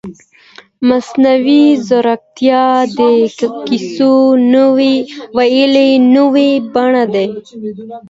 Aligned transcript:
مصنوعي 0.87 1.63
ځیرکتیا 1.87 2.65
د 2.97 2.99
کیسو 3.67 4.13
ویلو 5.37 5.85
نوې 6.17 6.51
بڼه 6.73 7.03
ده. 7.13 7.25